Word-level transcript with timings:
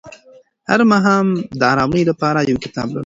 هر 0.69 0.79
ماښام 0.91 1.25
د 1.59 1.61
ارامۍ 1.73 2.03
لپاره 2.09 2.39
یو 2.49 2.61
کتاب 2.65 2.87
لولم. 2.89 2.99